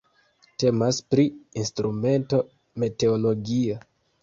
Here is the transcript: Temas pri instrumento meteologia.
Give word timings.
Temas 0.63 1.01
pri 1.15 1.25
instrumento 1.65 2.41
meteologia. 2.85 3.81